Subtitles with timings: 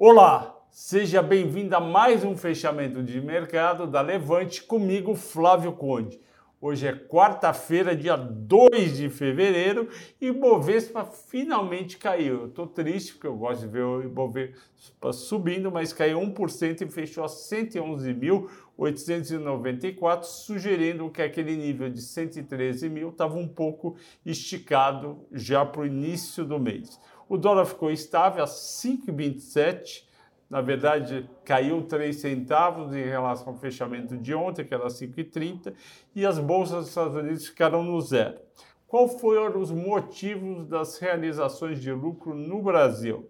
[0.00, 6.20] Olá, seja bem-vindo a mais um fechamento de mercado da Levante comigo, Flávio Conde.
[6.60, 9.88] Hoje é quarta-feira, dia 2 de fevereiro,
[10.20, 12.42] e Bovespa finalmente caiu.
[12.42, 16.88] Eu estou triste porque eu gosto de ver o Ibovespa subindo, mas caiu 1% e
[16.88, 25.66] fechou a 111.894, sugerindo que aquele nível de 113 mil estava um pouco esticado já
[25.66, 27.00] para o início do mês.
[27.28, 30.06] O dólar ficou estável a 5,27.
[30.48, 35.74] Na verdade, caiu 3 centavos em relação ao fechamento de ontem, que era 5,30,
[36.14, 38.38] e as bolsas dos Estados Unidos ficaram no zero.
[38.86, 43.28] Qual foram os motivos das realizações de lucro no Brasil?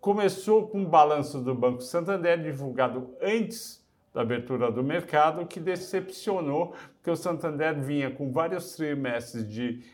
[0.00, 6.74] Começou com o balanço do Banco Santander, divulgado antes da abertura do mercado, que decepcionou,
[6.94, 9.84] porque o Santander vinha com vários trimestres de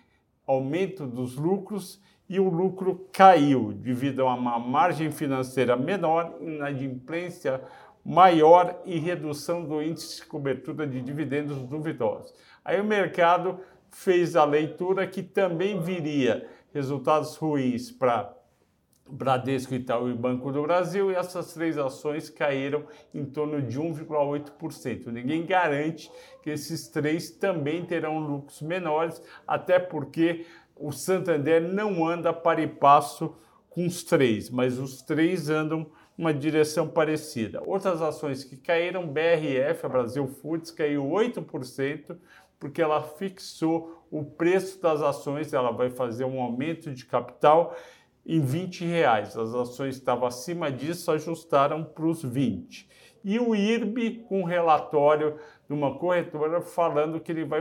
[0.46, 7.60] aumento dos lucros e o lucro caiu devido a uma margem financeira menor, inadimplência
[8.04, 12.33] maior e redução do índice de cobertura de dividendos duvidosos.
[12.64, 13.58] Aí o mercado
[13.91, 18.36] fez a leitura que também viria resultados ruins para
[19.08, 25.06] Bradesco, Itaú e Banco do Brasil, e essas três ações caíram em torno de 1,8%.
[25.06, 26.11] Ninguém garante
[26.42, 30.44] que esses três também terão lucros menores, até porque
[30.78, 33.34] o Santander não anda para e passo
[33.70, 37.62] com os três, mas os três andam uma direção parecida.
[37.66, 42.16] Outras ações que caíram, BRF, a Brasil Foods, caiu 8%,
[42.58, 47.77] porque ela fixou o preço das ações, ela vai fazer um aumento de capital
[48.24, 49.36] em 20 reais.
[49.36, 52.88] As ações estavam acima disso, ajustaram para os 20
[53.27, 55.34] e o IRB com um relatório
[55.66, 57.60] de uma corretora falando que ele vai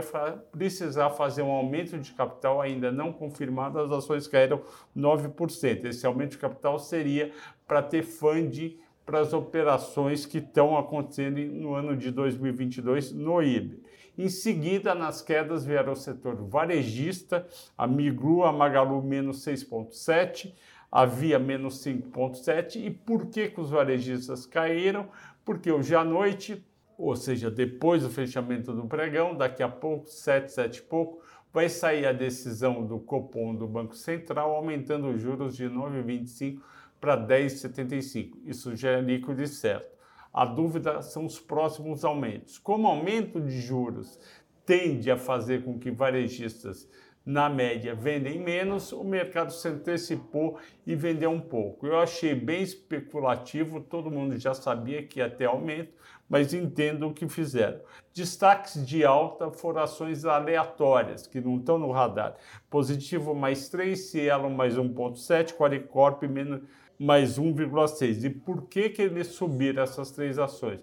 [0.52, 4.62] precisar fazer um aumento de capital ainda não confirmado, as ações caíram
[4.96, 5.86] 9%.
[5.86, 7.32] Esse aumento de capital seria
[7.66, 13.82] para ter funding para as operações que estão acontecendo no ano de 2022 no IRB.
[14.16, 17.44] Em seguida, nas quedas vieram o setor varejista,
[17.76, 20.52] a Miglu, a Magalu menos 6,7%,
[20.90, 22.76] a Via menos 5,7%.
[22.76, 25.08] E por que, que os varejistas caíram?
[25.46, 26.66] Porque hoje à noite,
[26.98, 31.68] ou seja, depois do fechamento do pregão, daqui a pouco, 7, 7 e pouco, vai
[31.68, 36.60] sair a decisão do Copom do Banco Central aumentando os juros de 9,25
[37.00, 38.38] para 10,75.
[38.44, 39.96] Isso já é líquido e certo.
[40.34, 42.58] A dúvida são os próximos aumentos.
[42.58, 44.18] Como aumento de juros
[44.66, 46.90] tende a fazer com que varejistas
[47.26, 51.84] na média, vendem menos, o mercado se antecipou e vendeu um pouco.
[51.84, 55.92] Eu achei bem especulativo, todo mundo já sabia que ia ter aumento,
[56.28, 57.80] mas entendo o que fizeram.
[58.14, 62.36] Destaques de alta foram ações aleatórias, que não estão no radar.
[62.70, 66.60] Positivo mais 3, Cielo mais 1,7, Qualicorp menos,
[66.96, 68.24] mais 1,6.
[68.24, 70.78] E por que, que eles subiram essas três ações?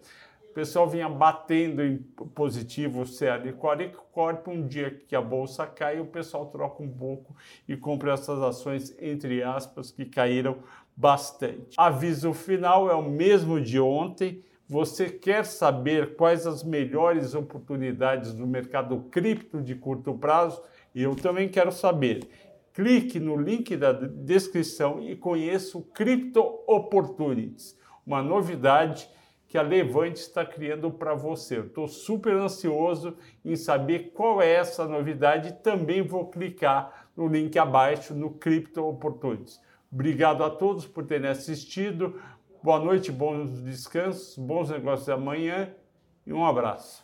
[0.54, 1.98] O pessoal vinha batendo em
[2.36, 3.54] positivo CL
[4.12, 7.36] Corp, um dia que a bolsa cai, o pessoal troca um pouco
[7.68, 10.60] e compra essas ações, entre aspas, que caíram
[10.96, 11.76] bastante.
[11.76, 14.44] Aviso final é o mesmo de ontem.
[14.70, 20.62] Você quer saber quais as melhores oportunidades do mercado cripto de curto prazo?
[20.94, 22.30] Eu também quero saber.
[22.74, 27.76] Clique no link da descrição e conheça o Crypto Opportunities,
[28.06, 29.10] uma novidade
[29.54, 31.60] que a Levante está criando para você.
[31.60, 33.16] Estou super ansioso
[33.46, 35.60] em saber qual é essa novidade.
[35.62, 39.62] Também vou clicar no link abaixo no Crypto Opportunities.
[39.92, 42.20] Obrigado a todos por terem assistido.
[42.64, 45.70] Boa noite, bons descansos, bons negócios amanhã
[46.26, 47.04] e um abraço.